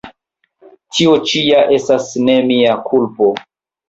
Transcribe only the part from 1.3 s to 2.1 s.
ĉi ja estas